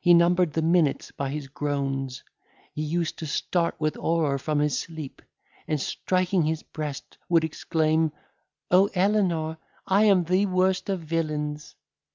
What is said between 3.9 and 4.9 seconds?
horror from his